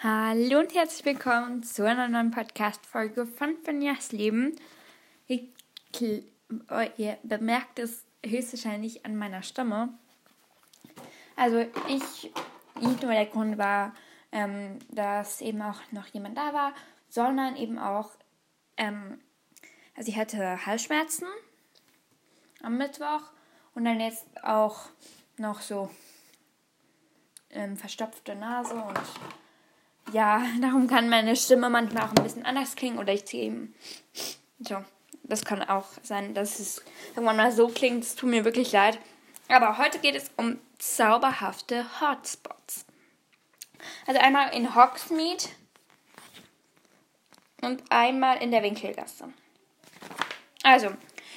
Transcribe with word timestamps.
Hallo 0.00 0.60
und 0.60 0.72
herzlich 0.76 1.04
willkommen 1.04 1.64
zu 1.64 1.84
einer 1.84 2.06
neuen 2.06 2.30
Podcast-Folge 2.30 3.26
von 3.26 3.56
Finjas 3.64 4.12
Leben. 4.12 4.54
Ich, 5.26 5.48
ihr 6.96 7.18
bemerkt 7.24 7.80
es 7.80 8.04
höchstwahrscheinlich 8.24 9.04
an 9.04 9.16
meiner 9.16 9.42
Stimme. 9.42 9.88
Also 11.34 11.66
ich, 11.88 12.32
nicht 12.80 13.02
nur 13.02 13.10
der 13.10 13.26
Grund 13.26 13.58
war, 13.58 13.92
ähm, 14.30 14.78
dass 14.88 15.40
eben 15.40 15.60
auch 15.62 15.80
noch 15.90 16.06
jemand 16.06 16.38
da 16.38 16.52
war, 16.52 16.74
sondern 17.08 17.56
eben 17.56 17.76
auch, 17.76 18.10
ähm, 18.76 19.20
also 19.96 20.12
ich 20.12 20.16
hatte 20.16 20.64
Halsschmerzen 20.64 21.26
am 22.62 22.76
Mittwoch 22.76 23.32
und 23.74 23.84
dann 23.84 23.98
jetzt 23.98 24.26
auch 24.44 24.90
noch 25.38 25.60
so 25.60 25.90
ähm, 27.50 27.76
verstopfte 27.76 28.36
Nase 28.36 28.74
und 28.74 29.00
ja, 30.12 30.42
darum 30.60 30.86
kann 30.86 31.08
meine 31.08 31.36
Stimme 31.36 31.70
manchmal 31.70 32.04
auch 32.04 32.14
ein 32.14 32.22
bisschen 32.22 32.44
anders 32.44 32.76
klingen 32.76 32.98
oder 32.98 33.12
ich 33.12 33.26
ziehe 33.26 33.44
eben. 33.44 33.74
So, 34.60 34.84
das 35.22 35.44
kann 35.44 35.62
auch 35.62 35.86
sein, 36.02 36.34
dass 36.34 36.58
es 36.58 36.82
irgendwann 37.10 37.36
mal 37.36 37.52
so 37.52 37.68
klingt. 37.68 38.04
Es 38.04 38.14
tut 38.14 38.30
mir 38.30 38.44
wirklich 38.44 38.72
leid. 38.72 38.98
Aber 39.48 39.78
heute 39.78 39.98
geht 39.98 40.14
es 40.14 40.30
um 40.36 40.58
zauberhafte 40.78 41.86
Hotspots. 42.00 42.84
Also 44.06 44.20
einmal 44.20 44.52
in 44.54 44.74
Hogsmeade 44.74 45.44
und 47.62 47.82
einmal 47.90 48.42
in 48.42 48.50
der 48.50 48.62
Winkelgasse. 48.62 49.32
Also, 50.62 50.88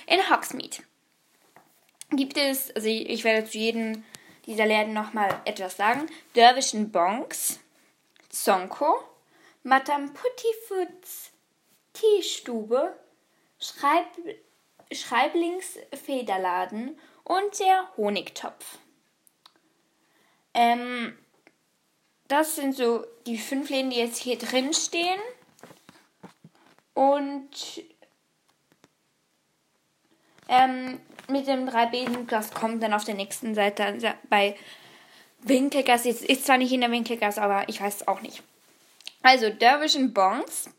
in 0.07 0.29
Hogsmeade 0.29 0.77
gibt 2.11 2.37
es, 2.37 2.75
also 2.75 2.87
ich 2.87 3.23
werde 3.23 3.47
zu 3.47 3.57
jedem 3.57 4.03
dieser 4.45 4.65
Läden 4.65 4.93
nochmal 4.93 5.39
etwas 5.45 5.77
sagen. 5.77 6.07
Derwischen 6.35 6.91
Bonks, 6.91 7.59
Zonko, 8.31 9.03
Madame 9.63 10.09
Puttifoots 10.09 11.31
Teestube, 11.93 12.93
Schreib 13.59 14.07
Schreiblingsfederladen 14.91 16.99
und 17.23 17.59
der 17.59 17.87
Honigtopf. 17.95 18.79
Ähm, 20.53 21.17
das 22.27 22.55
sind 22.55 22.75
so 22.75 23.05
die 23.25 23.37
fünf 23.37 23.69
Läden, 23.69 23.91
die 23.91 23.97
jetzt 23.97 24.17
hier 24.17 24.37
drin 24.37 24.73
stehen. 24.73 25.21
Und 26.93 27.49
ähm, 30.49 30.99
mit 31.29 31.47
dem 31.47 31.65
3B, 31.67 32.27
das 32.27 32.51
kommt 32.51 32.83
dann 32.83 32.93
auf 32.93 33.05
der 33.05 33.15
nächsten 33.15 33.55
Seite 33.55 33.85
also 33.85 34.09
bei 34.29 34.57
Winkelgasse. 35.43 36.09
Jetzt 36.09 36.23
ist 36.23 36.45
zwar 36.45 36.57
nicht 36.57 36.71
in 36.71 36.81
der 36.81 36.91
Winkelgasse, 36.91 37.41
aber 37.41 37.67
ich 37.69 37.81
weiß 37.81 37.95
es 37.97 38.07
auch 38.07 38.21
nicht. 38.21 38.43
Also 39.21 39.49
Dervish 39.49 39.97
Bonds 40.13 40.69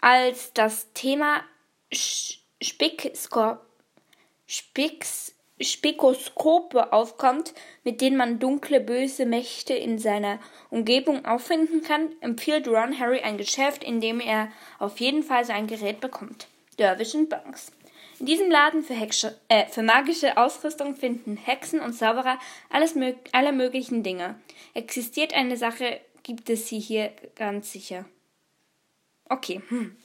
als 0.00 0.52
das 0.52 0.92
Thema 0.92 1.42
Spickskop 2.60 3.60
Spicks 4.46 5.34
Spikoskope 5.60 6.92
aufkommt, 6.92 7.52
mit 7.82 8.00
denen 8.00 8.16
man 8.16 8.38
dunkle, 8.38 8.80
böse 8.80 9.26
Mächte 9.26 9.74
in 9.74 9.98
seiner 9.98 10.38
Umgebung 10.70 11.24
auffinden 11.24 11.82
kann, 11.82 12.10
empfiehlt 12.20 12.68
Ron 12.68 12.98
Harry 12.98 13.20
ein 13.20 13.38
Geschäft, 13.38 13.82
in 13.82 14.00
dem 14.00 14.20
er 14.20 14.52
auf 14.78 15.00
jeden 15.00 15.22
Fall 15.22 15.44
sein 15.44 15.66
Gerät 15.66 16.00
bekommt. 16.00 16.46
Dervish 16.78 17.16
Banks. 17.28 17.72
In 18.20 18.26
diesem 18.26 18.50
Laden 18.50 18.82
für, 18.82 18.94
Hexe, 18.94 19.40
äh, 19.48 19.66
für 19.66 19.82
magische 19.82 20.36
Ausrüstung 20.36 20.96
finden 20.96 21.36
Hexen 21.36 21.80
und 21.80 21.92
Zauberer 21.92 22.38
alles, 22.68 22.94
alle 23.32 23.52
möglichen 23.52 24.02
Dinge. 24.02 24.40
Existiert 24.74 25.34
eine 25.34 25.56
Sache, 25.56 26.00
gibt 26.24 26.50
es 26.50 26.68
sie 26.68 26.80
hier 26.80 27.12
ganz 27.36 27.72
sicher. 27.72 28.06
Okay. 29.28 29.60
Hm. 29.68 29.96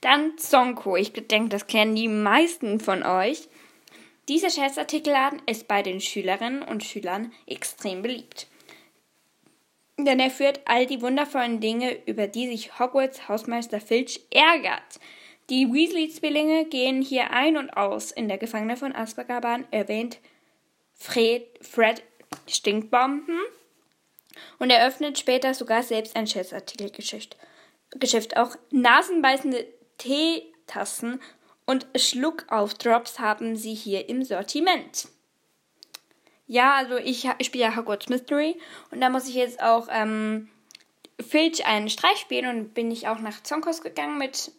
Dann 0.00 0.38
Zonko. 0.38 0.96
Ich 0.96 1.12
denke, 1.12 1.50
das 1.50 1.66
kennen 1.66 1.94
die 1.94 2.08
meisten 2.08 2.80
von 2.80 3.02
euch. 3.02 3.48
Dieser 4.28 4.50
Scherzartikelladen 4.50 5.42
ist 5.46 5.68
bei 5.68 5.82
den 5.82 6.00
Schülerinnen 6.00 6.62
und 6.62 6.84
Schülern 6.84 7.32
extrem 7.46 8.02
beliebt. 8.02 8.46
Denn 9.98 10.18
er 10.18 10.30
führt 10.30 10.60
all 10.64 10.86
die 10.86 11.02
wundervollen 11.02 11.60
Dinge, 11.60 11.96
über 12.06 12.26
die 12.26 12.46
sich 12.46 12.78
Hogwarts 12.78 13.28
Hausmeister 13.28 13.80
Filch 13.80 14.20
ärgert. 14.30 15.00
Die 15.50 15.66
Weasley-Zwillinge 15.72 16.66
gehen 16.66 17.02
hier 17.02 17.32
ein 17.32 17.56
und 17.56 17.70
aus. 17.70 18.12
In 18.12 18.28
der 18.28 18.38
Gefangene 18.38 18.76
von 18.76 18.94
Azkaban 18.94 19.66
erwähnt 19.72 20.18
Fred, 20.94 21.42
Fred 21.60 22.04
Stinkbomben 22.46 23.36
und 24.60 24.70
eröffnet 24.70 25.18
später 25.18 25.52
sogar 25.52 25.82
selbst 25.82 26.14
ein 26.14 26.28
Scherzartikelgeschäft. 26.28 27.36
Geschäft. 27.90 28.36
Auch 28.36 28.56
nasenbeißende 28.70 29.66
Teetassen 29.98 31.20
und 31.66 31.88
Schluckaufdrops 31.96 33.18
haben 33.18 33.56
sie 33.56 33.74
hier 33.74 34.08
im 34.08 34.22
Sortiment. 34.22 35.08
Ja, 36.46 36.74
also 36.76 36.96
ich, 36.96 37.28
ich 37.38 37.46
spiele 37.46 37.64
ja 37.64 37.76
Hogwarts 37.76 38.08
Mystery 38.08 38.56
und 38.92 39.00
da 39.00 39.10
muss 39.10 39.28
ich 39.28 39.34
jetzt 39.34 39.60
auch 39.60 39.88
ähm, 39.90 40.48
Filch 41.20 41.66
einen 41.66 41.90
Streich 41.90 42.18
spielen 42.18 42.46
und 42.46 42.74
bin 42.74 42.92
ich 42.92 43.08
auch 43.08 43.18
nach 43.18 43.42
Zonkos 43.42 43.82
gegangen 43.82 44.16
mit 44.16 44.52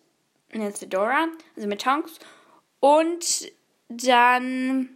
eine 0.54 0.72
Fedora, 0.72 1.28
also 1.56 1.68
mit 1.68 1.82
Tonks. 1.82 2.20
Und 2.80 3.52
dann 3.90 4.96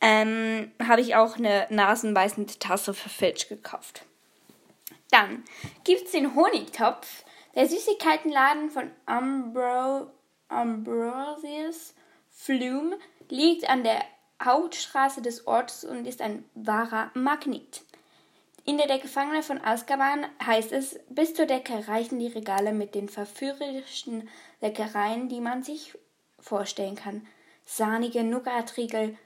ähm, 0.00 0.72
habe 0.82 1.00
ich 1.00 1.16
auch 1.16 1.36
eine 1.36 1.66
nasenbeißende 1.70 2.58
Tasse 2.58 2.94
für 2.94 3.08
Filch 3.08 3.48
gekauft. 3.48 4.04
Dann 5.10 5.44
gibt 5.84 6.06
es 6.06 6.12
den 6.12 6.34
Honigtopf. 6.34 7.24
Der 7.54 7.66
Süßigkeitenladen 7.66 8.70
von 8.70 8.90
Ambro 9.06 10.10
Ambrosius 10.48 11.94
Flume 12.30 12.98
liegt 13.28 13.68
an 13.68 13.84
der 13.84 14.02
Hauptstraße 14.42 15.20
des 15.20 15.46
Ortes 15.46 15.84
und 15.84 16.06
ist 16.06 16.22
ein 16.22 16.44
wahrer 16.54 17.10
Magnet. 17.14 17.82
In 18.68 18.76
der 18.76 18.98
Gefangene 18.98 19.42
von 19.42 19.64
Azkaban 19.64 20.26
heißt 20.44 20.72
es, 20.72 21.00
bis 21.08 21.32
zur 21.32 21.46
Decke 21.46 21.88
reichen 21.88 22.18
die 22.18 22.26
Regale 22.26 22.74
mit 22.74 22.94
den 22.94 23.08
verführerischen 23.08 24.28
Leckereien, 24.60 25.30
die 25.30 25.40
man 25.40 25.62
sich 25.62 25.96
vorstellen 26.38 26.94
kann. 26.94 27.26
Sahnige 27.64 28.22
Nougatriegel, 28.22 29.16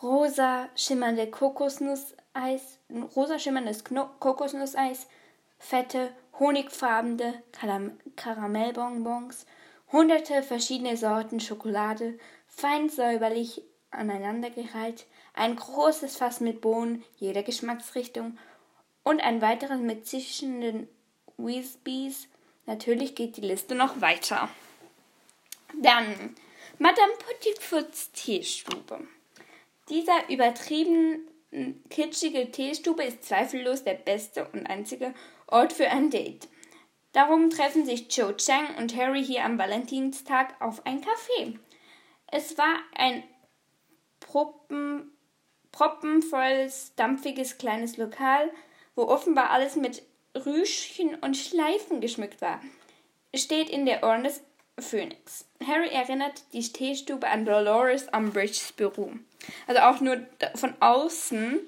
rosa 0.00 0.68
schimmernde 0.76 1.28
Kokosnusseis, 1.28 2.78
rosa 3.16 3.40
schimmerndes 3.40 3.82
Kokosnusseis, 4.20 5.08
fette, 5.58 6.12
honigfarbene 6.38 7.42
Karamellbonbons, 8.14 9.46
hunderte 9.90 10.44
verschiedene 10.44 10.96
Sorten 10.96 11.40
Schokolade, 11.40 12.20
fein 12.46 12.88
säuberlich 12.88 13.62
aneinandergereiht, 13.90 15.06
ein 15.34 15.56
großes 15.56 16.16
Fass 16.16 16.38
mit 16.38 16.60
Bohnen 16.60 17.02
jeder 17.16 17.42
Geschmacksrichtung 17.42 18.38
und 19.06 19.20
ein 19.20 19.40
weiteres 19.40 19.78
mit 19.80 20.04
zischenden 20.04 20.88
Whizbees. 21.36 22.26
Natürlich 22.66 23.14
geht 23.14 23.36
die 23.36 23.42
Liste 23.42 23.76
noch 23.76 24.00
weiter. 24.00 24.48
Dann 25.80 26.34
Madame 26.80 27.12
Puttifoots 27.24 28.10
Teestube. 28.10 29.06
Dieser 29.88 30.28
übertrieben 30.28 31.20
kitschige 31.88 32.50
Teestube 32.50 33.04
ist 33.04 33.22
zweifellos 33.22 33.84
der 33.84 33.94
beste 33.94 34.48
und 34.48 34.66
einzige 34.66 35.14
Ort 35.46 35.72
für 35.72 35.88
ein 35.88 36.10
Date. 36.10 36.48
Darum 37.12 37.48
treffen 37.50 37.86
sich 37.86 38.08
Cho 38.08 38.32
Chang 38.32 38.74
und 38.76 38.96
Harry 38.96 39.24
hier 39.24 39.44
am 39.44 39.56
Valentinstag 39.56 40.60
auf 40.60 40.84
ein 40.84 41.00
Café. 41.00 41.56
Es 42.26 42.58
war 42.58 42.80
ein 42.96 43.22
Proppen, 44.18 45.12
proppenvolles, 45.70 46.92
dampfiges 46.96 47.56
kleines 47.56 47.98
Lokal, 47.98 48.50
wo 48.96 49.02
offenbar 49.02 49.50
alles 49.50 49.76
mit 49.76 50.02
Rüschen 50.34 51.14
und 51.16 51.36
Schleifen 51.36 52.00
geschmückt 52.00 52.40
war, 52.40 52.60
steht 53.34 53.70
in 53.70 53.86
der 53.86 54.02
Ohren 54.02 54.24
des 54.24 54.42
Phönix. 54.78 55.46
Harry 55.66 55.88
erinnert 55.88 56.42
die 56.52 56.60
Teestube 56.60 57.26
an 57.28 57.44
Dolores 57.46 58.08
Umbridge's 58.12 58.72
Büro. 58.72 59.12
Also 59.66 59.80
auch 59.82 60.00
nur 60.00 60.26
von 60.54 60.74
außen. 60.80 61.60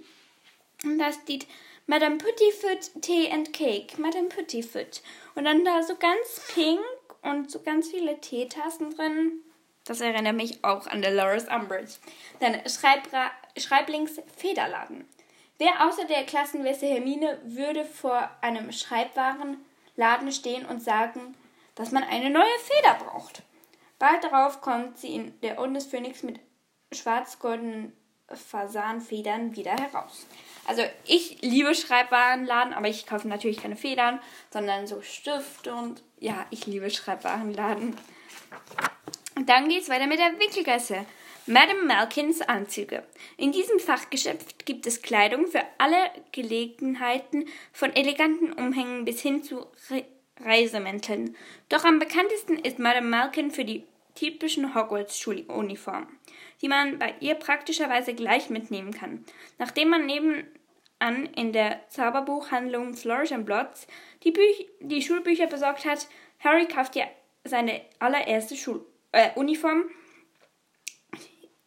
Und 0.85 0.99
da 0.99 1.13
steht 1.13 1.47
Madame 1.87 2.19
Puttyfoot 2.19 3.03
Tea 3.03 3.31
and 3.31 3.53
Cake. 3.53 3.99
Madame 4.01 4.29
Puttyfoot. 4.29 5.03
Und 5.35 5.45
dann 5.45 5.65
da 5.65 5.83
so 5.83 5.95
ganz 5.97 6.43
pink 6.55 6.81
und 7.23 7.51
so 7.51 7.61
ganz 7.61 7.89
viele 7.89 8.21
Teetassen 8.21 8.95
drin. 8.95 9.41
Das 9.85 10.03
erinnert 10.03 10.37
mich 10.37 10.63
auch 10.65 10.87
an 10.87 11.01
Dolores 11.01 11.47
Umbridge. 11.49 11.95
Dann 12.41 12.61
Schreibra 12.69 13.31
Schreiblings 13.57 14.21
Federladen. 14.37 15.09
Wer 15.59 15.87
außer 15.87 16.05
der 16.05 16.25
Klassenweste 16.25 16.87
Hermine 16.87 17.41
würde 17.45 17.85
vor 17.85 18.31
einem 18.41 18.71
Schreibwarenladen 18.71 20.31
stehen 20.31 20.65
und 20.65 20.81
sagen, 20.81 21.35
dass 21.75 21.91
man 21.91 22.05
eine 22.05 22.31
neue 22.31 22.45
Feder 22.63 22.95
braucht? 22.95 23.43
Bald 23.99 24.23
darauf 24.23 24.61
kommt 24.61 24.99
sie 24.99 25.15
in 25.15 25.41
der 25.41 25.59
Orden 25.59 25.75
des 25.75 25.87
Phönix 25.87 26.23
mit 26.23 26.39
schwarz-goldenen 26.93 27.93
Fasanfedern 28.29 29.57
wieder 29.57 29.73
heraus. 29.73 30.27
Also 30.67 30.83
ich 31.05 31.41
liebe 31.41 31.75
Schreibwarenladen, 31.75 32.73
aber 32.73 32.89
ich 32.89 33.07
kaufe 33.07 33.27
natürlich 33.27 33.61
keine 33.61 33.77
Federn, 33.77 34.21
sondern 34.51 34.87
so 34.87 35.03
Stifte 35.03 35.75
und 35.75 36.03
ja, 36.21 36.47
ich 36.51 36.67
liebe 36.67 36.89
Schreibwarenladen. 36.91 37.97
Und 39.35 39.49
dann 39.49 39.69
geht 39.69 39.83
es 39.83 39.89
weiter 39.89 40.07
mit 40.07 40.21
der 40.21 40.39
Wickelgasse. 40.39 41.05
Madame 41.49 41.87
Malkins 41.87 42.43
Anzüge. 42.43 43.05
In 43.39 43.53
diesem 43.53 43.79
Fachgeschäft 43.79 44.67
gibt 44.67 44.87
es 44.87 45.01
Kleidung 45.01 45.47
für 45.47 45.63
alle 45.79 45.97
Gelegenheiten, 46.31 47.47
von 47.73 47.91
eleganten 47.97 48.53
Umhängen 48.53 49.07
bis 49.07 49.23
hin 49.23 49.43
zu 49.43 49.67
Re 49.89 50.05
Reisemänteln. 50.41 51.35
Doch 51.71 51.85
am 51.85 51.99
bekanntesten 51.99 52.59
ist 52.59 52.79
Madame 52.79 53.09
Malkin 53.09 53.51
für 53.51 53.65
die 53.65 53.85
typischen 54.15 54.75
Hogwarts-Schuluniformen, 54.75 56.07
die 56.61 56.69
man 56.69 56.99
bei 56.99 57.15
ihr 57.21 57.35
praktischerweise 57.35 58.13
gleich 58.13 58.51
mitnehmen 58.51 58.93
kann. 58.93 59.25
Nachdem 59.57 59.89
man 59.89 60.05
nebenan 60.05 61.27
in 61.35 61.55
der 61.55 61.81
Zauberbuchhandlung 61.89 62.93
Flourish 62.93 63.33
and 63.33 63.47
Blots 63.47 63.87
die, 64.23 64.35
die 64.81 65.03
Schulbücher 65.03 65.47
besorgt 65.47 65.87
hat, 65.87 66.09
Harry 66.41 66.67
kauft 66.67 66.95
ihr 66.95 67.09
seine 67.43 67.81
allererste 68.01 68.55
Schul 68.55 68.85
äh, 69.13 69.31
Uniform 69.35 69.85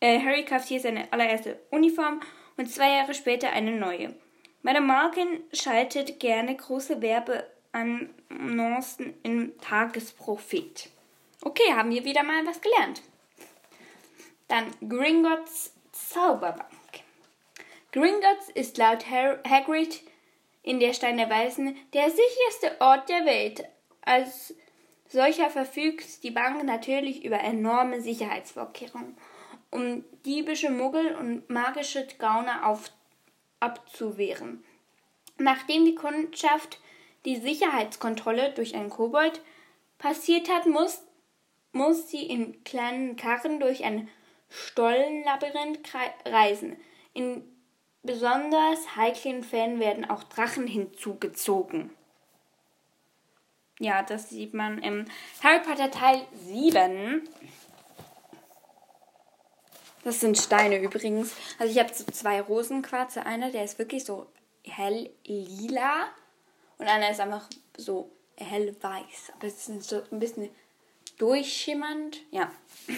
Harry 0.07 0.45
kauft 0.45 0.67
hier 0.67 0.79
seine 0.79 1.13
allererste 1.13 1.59
Uniform 1.69 2.21
und 2.57 2.65
zwei 2.67 2.89
Jahre 2.91 3.13
später 3.13 3.51
eine 3.51 3.71
neue. 3.71 4.15
Madame 4.63 4.87
Malkin 4.87 5.43
schaltet 5.53 6.19
gerne 6.19 6.55
große 6.55 6.99
Werbeannoncen 7.01 9.13
im 9.23 9.57
Tagesprophet. 9.59 10.89
Okay, 11.41 11.73
haben 11.73 11.91
wir 11.91 12.05
wieder 12.05 12.23
mal 12.23 12.45
was 12.45 12.61
gelernt. 12.61 13.01
Dann 14.47 14.65
Gringotts 14.87 15.73
Zauberbank. 15.91 16.69
Gringotts 17.91 18.49
ist 18.53 18.77
laut 18.77 19.05
Hagrid 19.09 20.03
in 20.63 20.79
der 20.79 20.93
Stein 20.93 21.17
der 21.17 21.29
Weisen 21.29 21.75
der 21.93 22.09
sicherste 22.09 22.79
Ort 22.79 23.09
der 23.09 23.25
Welt. 23.25 23.65
Als 24.01 24.55
solcher 25.07 25.49
verfügt 25.49 26.23
die 26.23 26.31
Bank 26.31 26.63
natürlich 26.63 27.25
über 27.25 27.39
enorme 27.39 28.01
Sicherheitsvorkehrungen 28.01 29.17
um 29.71 30.03
diebische 30.25 30.69
Muggel 30.69 31.15
und 31.15 31.49
magische 31.49 32.05
Gauner 32.19 32.67
auf, 32.67 32.91
abzuwehren. 33.59 34.63
Nachdem 35.37 35.85
die 35.85 35.95
Kundschaft 35.95 36.79
die 37.25 37.37
Sicherheitskontrolle 37.37 38.51
durch 38.51 38.75
einen 38.75 38.89
Kobold 38.89 39.41
passiert 39.97 40.49
hat, 40.49 40.65
muss, 40.67 41.01
muss 41.71 42.09
sie 42.09 42.23
in 42.27 42.63
kleinen 42.63 43.15
Karren 43.15 43.59
durch 43.59 43.83
ein 43.83 44.09
Stollenlabyrinth 44.49 45.79
reisen. 46.25 46.77
In 47.13 47.43
besonders 48.03 48.95
heiklen 48.95 49.43
Fällen 49.43 49.79
werden 49.79 50.09
auch 50.09 50.23
Drachen 50.23 50.67
hinzugezogen. 50.67 51.91
Ja, 53.79 54.03
das 54.03 54.29
sieht 54.29 54.53
man 54.53 54.77
im 54.79 55.05
Harry 55.41 55.59
Potter 55.59 55.89
Teil 55.89 56.21
7. 56.45 57.27
Das 60.03 60.19
sind 60.19 60.37
Steine 60.37 60.79
übrigens. 60.79 61.33
Also 61.59 61.71
ich 61.71 61.79
habe 61.79 61.93
so 61.93 62.03
zwei 62.05 62.41
Rosenquarze. 62.41 63.25
Einer, 63.25 63.51
der 63.51 63.63
ist 63.63 63.77
wirklich 63.77 64.03
so 64.03 64.27
hell 64.63 65.09
lila 65.25 66.07
und 66.77 66.87
einer 66.87 67.11
ist 67.11 67.19
einfach 67.19 67.47
so 67.77 68.11
hell 68.37 68.75
weiß. 68.81 69.33
Aber 69.35 69.47
es 69.47 69.67
ist 69.67 69.83
so 69.83 70.01
ein 70.11 70.19
bisschen 70.19 70.49
durchschimmernd. 71.17 72.17
Ja. 72.31 72.51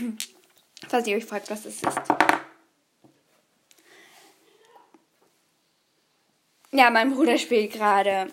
Falls 0.87 1.07
ihr 1.07 1.17
euch 1.17 1.25
fragt, 1.25 1.49
was 1.49 1.65
es 1.65 1.83
ist. 1.83 2.01
Ja, 6.71 6.89
mein 6.89 7.13
Bruder 7.13 7.37
spielt 7.37 7.73
gerade. 7.73 8.27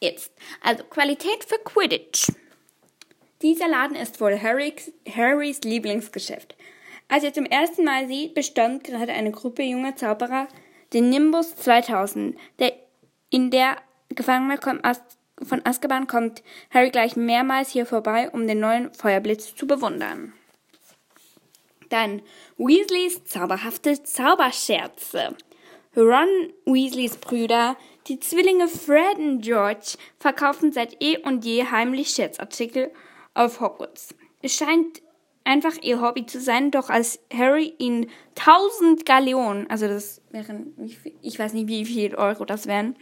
Jetzt. 0.00 0.32
Also 0.60 0.84
Qualität 0.84 1.44
für 1.44 1.58
Quidditch. 1.58 2.30
Dieser 3.40 3.66
Laden 3.66 3.96
ist 3.96 4.20
wohl 4.20 4.40
Harrys, 4.40 4.92
Harrys 5.08 5.62
Lieblingsgeschäft. 5.62 6.54
Als 7.12 7.24
er 7.24 7.34
zum 7.34 7.44
ersten 7.44 7.84
Mal 7.84 8.08
sieht, 8.08 8.32
bestand 8.32 8.84
gerade 8.84 9.12
eine 9.12 9.32
Gruppe 9.32 9.62
junger 9.62 9.94
Zauberer 9.94 10.48
den 10.94 11.10
Nimbus 11.10 11.54
2000. 11.56 12.38
Der, 12.58 12.72
in 13.28 13.50
der 13.50 13.76
Gefangene 14.08 14.58
von 14.58 15.60
Azkaban 15.62 16.06
kommt 16.06 16.42
Harry 16.70 16.88
gleich 16.88 17.14
mehrmals 17.14 17.68
hier 17.68 17.84
vorbei, 17.84 18.30
um 18.30 18.46
den 18.46 18.60
neuen 18.60 18.94
Feuerblitz 18.94 19.54
zu 19.54 19.66
bewundern. 19.66 20.32
Dann 21.90 22.22
Weasleys 22.56 23.22
zauberhafte 23.26 24.02
Zauberscherze. 24.02 25.36
Ron 25.94 26.54
Weasleys 26.64 27.18
Brüder, 27.18 27.76
die 28.06 28.20
Zwillinge 28.20 28.68
Fred 28.68 29.18
und 29.18 29.42
George, 29.42 29.98
verkaufen 30.18 30.72
seit 30.72 30.96
eh 31.02 31.18
und 31.18 31.44
je 31.44 31.66
heimlich 31.66 32.08
Scherzartikel 32.08 32.90
auf 33.34 33.60
Hogwarts. 33.60 34.14
Es 34.40 34.54
scheint 34.54 35.02
einfach 35.44 35.76
ihr 35.82 36.00
Hobby 36.00 36.26
zu 36.26 36.40
sein, 36.40 36.70
doch 36.70 36.90
als 36.90 37.20
Harry 37.32 37.74
ihn 37.78 38.10
1000 38.38 39.04
Galeonen, 39.04 39.68
also 39.68 39.88
das 39.88 40.22
wären, 40.30 40.72
ich 41.22 41.38
weiß 41.38 41.52
nicht, 41.52 41.68
wie 41.68 41.84
viel 41.84 42.14
Euro 42.14 42.44
das 42.44 42.66
wären, 42.66 42.96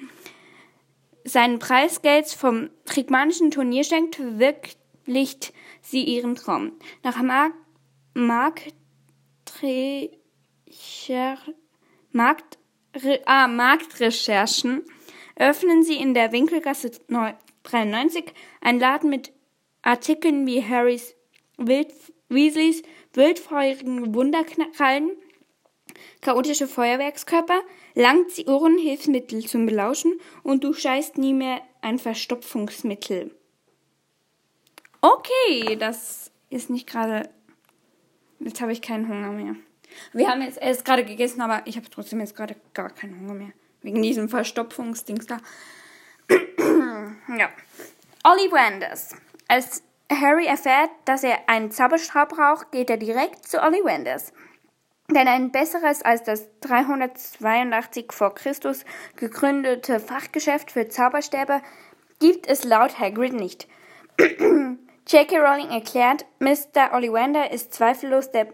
seinen 1.24 1.58
Preisgeld 1.58 2.28
vom 2.28 2.70
Trigmanischen 2.84 3.50
Turnier 3.50 3.84
schenkt, 3.84 4.16
verwirklicht 4.16 5.52
sie 5.82 6.04
ihren 6.04 6.34
Traum. 6.34 6.72
Nach 7.02 7.20
Mark, 7.22 7.52
Mark, 8.14 8.62
Markt, 12.12 12.58
ah, 13.26 13.48
Marktrecherchen 13.48 14.84
öffnen 15.36 15.82
sie 15.82 15.96
in 15.96 16.14
der 16.14 16.32
Winkelgasse 16.32 16.90
93 17.62 18.32
einen 18.60 18.80
Laden 18.80 19.10
mit 19.10 19.32
Artikeln 19.82 20.46
wie 20.46 20.62
Harrys 20.62 21.14
Wild 21.60 21.92
Weasleys 22.28 22.82
wildfeurigen 23.12 24.14
Wunderkrallen, 24.14 25.10
chaotische 26.20 26.66
Feuerwerkskörper, 26.66 27.60
Langziohren-Hilfsmittel 27.94 29.44
zum 29.46 29.66
Belauschen 29.66 30.18
und 30.42 30.64
du 30.64 30.72
scheißt 30.72 31.18
nie 31.18 31.34
mehr 31.34 31.60
ein 31.82 31.98
Verstopfungsmittel. 31.98 33.34
Okay, 35.00 35.76
das 35.76 36.30
ist 36.50 36.70
nicht 36.70 36.86
gerade. 36.86 37.28
Jetzt 38.38 38.60
habe 38.60 38.72
ich 38.72 38.80
keinen 38.80 39.08
Hunger 39.08 39.32
mehr. 39.32 39.56
Wir 40.12 40.28
haben 40.28 40.42
jetzt 40.42 40.58
erst 40.60 40.84
gerade 40.84 41.04
gegessen, 41.04 41.40
aber 41.40 41.66
ich 41.66 41.76
habe 41.76 41.90
trotzdem 41.90 42.20
jetzt 42.20 42.36
gerade 42.36 42.54
gar 42.74 42.90
keinen 42.90 43.20
Hunger 43.20 43.34
mehr. 43.34 43.52
Wegen 43.82 44.02
diesem 44.02 44.28
Verstopfungsdings 44.28 45.26
da. 45.26 45.38
ja. 47.36 47.50
Ollie 48.24 48.52
Wanders. 48.52 49.16
Als 49.48 49.82
Harry 50.10 50.46
erfährt, 50.46 50.90
dass 51.04 51.22
er 51.22 51.48
einen 51.48 51.70
Zauberstab 51.70 52.30
braucht, 52.30 52.72
geht 52.72 52.90
er 52.90 52.96
direkt 52.96 53.46
zu 53.46 53.62
Ollivanders. 53.62 54.32
Denn 55.08 55.28
ein 55.28 55.50
besseres 55.50 56.02
als 56.02 56.22
das 56.24 56.48
382 56.60 58.12
vor 58.12 58.34
Christus 58.34 58.84
gegründete 59.16 59.98
Fachgeschäft 60.00 60.72
für 60.72 60.88
Zauberstäbe 60.88 61.62
gibt 62.20 62.46
es 62.48 62.64
laut 62.64 62.98
Hagrid 62.98 63.32
nicht. 63.32 63.66
J.K. 64.18 65.38
Rowling 65.38 65.70
erklärt, 65.70 66.26
Mr. 66.38 66.92
Ollivander 66.92 67.50
ist 67.50 67.74
zweifellos 67.74 68.30
der, 68.30 68.48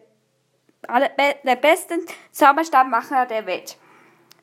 der 1.45 1.57
beste 1.57 1.99
Zauberstabmacher 2.33 3.27
der 3.27 3.47
Welt. 3.47 3.77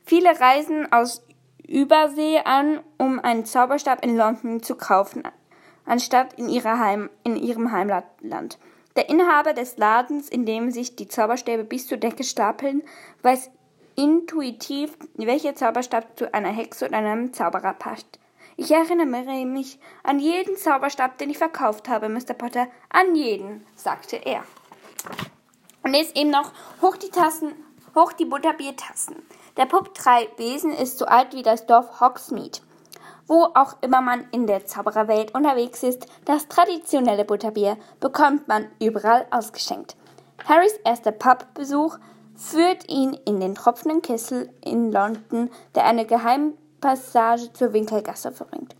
Viele 0.05 0.39
reisen 0.39 0.91
aus 0.91 1.25
Übersee 1.65 2.41
an, 2.43 2.81
um 2.97 3.19
einen 3.19 3.45
Zauberstab 3.45 4.03
in 4.03 4.17
London 4.17 4.61
zu 4.61 4.75
kaufen 4.75 5.23
anstatt 5.85 6.33
in, 6.33 6.49
Heim, 6.63 7.09
in 7.23 7.35
ihrem 7.35 7.71
Heimatland. 7.71 8.57
Der 8.95 9.09
Inhaber 9.09 9.53
des 9.53 9.77
Ladens, 9.77 10.29
in 10.29 10.45
dem 10.45 10.71
sich 10.71 10.95
die 10.95 11.07
Zauberstäbe 11.07 11.63
bis 11.63 11.87
zur 11.87 11.97
Decke 11.97 12.23
stapeln, 12.23 12.83
weiß 13.23 13.49
intuitiv, 13.95 14.97
welcher 15.15 15.55
Zauberstab 15.55 16.17
zu 16.17 16.33
einer 16.33 16.49
Hexe 16.49 16.87
oder 16.87 16.97
einem 16.97 17.33
Zauberer 17.33 17.73
passt. 17.73 18.19
Ich 18.55 18.71
erinnere 18.71 19.45
mich 19.45 19.79
an 20.03 20.19
jeden 20.19 20.55
Zauberstab, 20.57 21.17
den 21.17 21.31
ich 21.31 21.39
verkauft 21.39 21.89
habe, 21.89 22.07
Mr. 22.09 22.33
Potter. 22.33 22.67
An 22.89 23.15
jeden, 23.15 23.65
sagte 23.75 24.17
er. 24.17 24.43
Und 25.83 25.95
jetzt 25.95 26.15
eben 26.15 26.29
noch 26.29 26.51
hoch 26.81 26.97
die 26.97 27.09
Tassen, 27.09 27.53
hoch 27.95 28.13
die 28.13 28.25
Butterbiertassen. 28.25 29.15
Der 29.57 29.65
Pup 29.65 29.93
drei 29.95 30.27
Besen 30.37 30.71
ist 30.71 30.97
so 30.97 31.05
alt 31.05 31.33
wie 31.33 31.43
das 31.43 31.65
Dorf 31.65 31.99
Hogsmeade. 31.99 32.59
Wo 33.27 33.47
auch 33.53 33.77
immer 33.81 34.01
man 34.01 34.27
in 34.31 34.47
der 34.47 34.65
Zaubererwelt 34.65 35.33
unterwegs 35.33 35.83
ist, 35.83 36.07
das 36.25 36.47
traditionelle 36.47 37.25
Butterbier 37.25 37.77
bekommt 37.99 38.47
man 38.47 38.67
überall 38.79 39.25
ausgeschenkt. 39.31 39.95
Harrys 40.45 40.73
erster 40.83 41.11
Pubbesuch 41.11 41.97
führt 42.35 42.89
ihn 42.89 43.13
in 43.25 43.39
den 43.39 43.55
tropfenden 43.55 44.01
Kessel 44.01 44.49
in 44.63 44.91
London, 44.91 45.49
der 45.75 45.85
eine 45.85 46.05
Geheimpassage 46.05 47.53
zur 47.53 47.73
Winkelgasse 47.73 48.31
verbringt. 48.31 48.75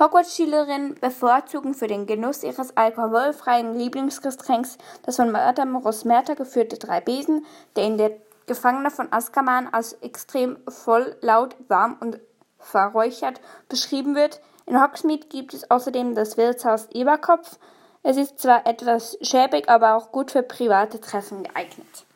Hogwarts-Schülerinnen 0.00 0.96
bevorzugen 1.00 1.72
für 1.74 1.86
den 1.86 2.06
Genuss 2.06 2.42
ihres 2.42 2.76
alkoholfreien 2.76 3.74
Lieblingsgetränks 3.76 4.76
das 5.04 5.16
von 5.16 5.30
Madame 5.30 5.78
Rosmerta 5.78 6.34
geführte 6.34 6.78
Drei 6.78 7.00
Besen, 7.00 7.46
der 7.76 7.84
in 7.84 7.98
der 7.98 8.10
Gefangener 8.46 8.90
von 8.90 9.12
Azkaban 9.12 9.68
als 9.72 9.94
extrem 9.94 10.58
voll, 10.68 11.16
laut, 11.20 11.56
warm 11.68 11.96
und 12.00 12.18
verräuchert 12.64 13.40
beschrieben 13.68 14.14
wird. 14.14 14.40
In 14.66 14.80
Hogsmeade 14.80 15.26
gibt 15.28 15.54
es 15.54 15.70
außerdem 15.70 16.14
das 16.14 16.36
Wirtshaus 16.36 16.88
Eberkopf. 16.92 17.58
Es 18.02 18.16
ist 18.16 18.38
zwar 18.38 18.66
etwas 18.66 19.16
schäbig, 19.22 19.68
aber 19.68 19.94
auch 19.94 20.12
gut 20.12 20.30
für 20.30 20.42
private 20.42 21.00
Treffen 21.00 21.42
geeignet. 21.42 22.06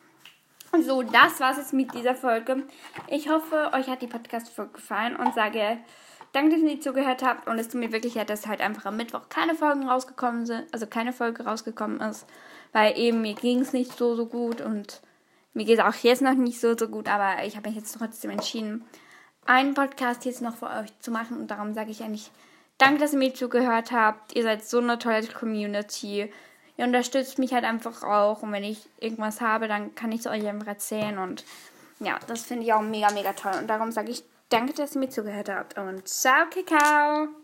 So, 0.85 1.01
das 1.01 1.39
war's 1.39 1.57
jetzt 1.57 1.73
mit 1.73 1.93
dieser 1.93 2.13
Folge. 2.13 2.63
Ich 3.07 3.29
hoffe, 3.29 3.71
euch 3.73 3.87
hat 3.87 4.01
die 4.01 4.07
Podcast-Folge 4.07 4.73
gefallen 4.73 5.15
und 5.15 5.33
sage 5.33 5.79
danke, 6.31 6.55
dass 6.55 6.61
ihr 6.61 6.81
zugehört 6.81 7.23
habt. 7.23 7.47
Und 7.47 7.57
es 7.57 7.69
tut 7.69 7.79
mir 7.79 7.91
wirklich 7.91 8.15
leid, 8.15 8.29
dass 8.29 8.47
halt 8.47 8.61
einfach 8.61 8.85
am 8.85 8.97
Mittwoch 8.97 9.29
keine 9.29 9.55
Folgen 9.55 9.89
rausgekommen 9.89 10.45
sind, 10.45 10.71
also 10.71 10.85
keine 10.85 11.13
Folge 11.13 11.43
rausgekommen 11.43 11.99
ist, 12.01 12.27
weil 12.71 12.97
eben 12.97 13.21
mir 13.21 13.33
ging 13.33 13.61
es 13.61 13.73
nicht 13.73 13.97
so, 13.97 14.15
so 14.15 14.27
gut 14.27 14.61
und 14.61 15.01
mir 15.53 15.65
geht 15.65 15.79
es 15.79 15.83
auch 15.83 15.95
jetzt 16.03 16.21
noch 16.21 16.35
nicht 16.35 16.59
so, 16.59 16.77
so 16.77 16.87
gut, 16.87 17.09
aber 17.09 17.43
ich 17.43 17.55
habe 17.55 17.69
mich 17.69 17.77
jetzt 17.77 17.97
trotzdem 17.97 18.29
entschieden, 18.29 18.85
einen 19.49 19.73
Podcast 19.73 20.25
jetzt 20.25 20.41
noch 20.41 20.55
für 20.55 20.67
euch 20.67 20.97
zu 20.99 21.11
machen 21.11 21.37
und 21.37 21.51
darum 21.51 21.73
sage 21.73 21.91
ich 21.91 22.01
eigentlich 22.01 22.31
danke, 22.77 22.99
dass 22.99 23.13
ihr 23.13 23.19
mir 23.19 23.33
zugehört 23.33 23.91
habt. 23.91 24.35
Ihr 24.35 24.43
seid 24.43 24.65
so 24.65 24.79
eine 24.79 24.99
tolle 24.99 25.27
Community 25.27 26.31
ihr 26.79 26.85
unterstützt 26.85 27.37
mich 27.37 27.53
halt 27.53 27.65
einfach 27.65 28.03
auch. 28.03 28.41
Und 28.41 28.53
wenn 28.53 28.63
ich 28.63 28.79
irgendwas 28.99 29.41
habe, 29.41 29.67
dann 29.67 29.93
kann 29.95 30.11
ich 30.11 30.21
es 30.21 30.27
euch 30.27 30.47
einfach 30.47 30.67
erzählen. 30.67 31.19
Und 31.19 31.43
ja, 31.99 32.17
das 32.27 32.43
finde 32.43 32.63
ich 32.63 32.73
auch 32.73 32.81
mega, 32.81 33.11
mega 33.11 33.33
toll. 33.33 33.53
Und 33.59 33.67
darum 33.67 33.91
sage 33.91 34.11
ich 34.11 34.23
danke, 34.47 34.73
dass 34.73 34.95
ihr 34.95 34.99
mir 34.99 35.09
zugehört 35.09 35.49
habt. 35.49 35.77
Und 35.77 36.07
ciao, 36.07 36.45
Kakao! 36.49 37.38